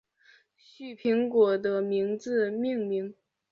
[0.57, 3.13] 旭苹果的名字命名。